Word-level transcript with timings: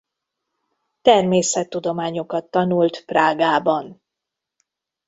Természettudományokat 1.01 2.49
tanult 2.51 3.03
Prágában. 3.05 4.01